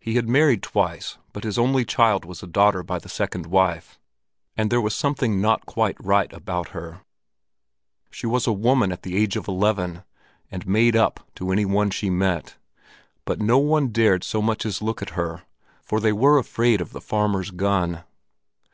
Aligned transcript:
He 0.00 0.14
had 0.14 0.30
married 0.30 0.62
twice, 0.62 1.18
but 1.34 1.44
his 1.44 1.58
only 1.58 1.84
child 1.84 2.24
was 2.24 2.42
a 2.42 2.46
daughter 2.46 2.82
by 2.82 2.98
the 2.98 3.10
second 3.10 3.44
wife, 3.44 3.98
and 4.56 4.70
there 4.70 4.80
was 4.80 4.94
something 4.94 5.42
not 5.42 5.66
quite 5.66 6.02
right 6.02 6.32
about 6.32 6.68
her. 6.68 7.02
She 8.10 8.26
was 8.26 8.46
a 8.46 8.52
woman 8.54 8.92
at 8.92 9.02
the 9.02 9.14
age 9.14 9.36
of 9.36 9.46
eleven, 9.46 10.04
and 10.50 10.66
made 10.66 10.96
up 10.96 11.28
to 11.34 11.52
any 11.52 11.66
one 11.66 11.90
she 11.90 12.08
met; 12.08 12.56
but 13.26 13.42
no 13.42 13.58
one 13.58 13.88
dared 13.88 14.24
so 14.24 14.40
much 14.40 14.64
as 14.64 14.80
look 14.80 15.02
at 15.02 15.10
her, 15.20 15.42
for 15.84 16.00
they 16.00 16.14
were 16.14 16.38
afraid 16.38 16.80
of 16.80 16.92
the 16.92 17.02
farmer's 17.02 17.50
gun. 17.50 18.04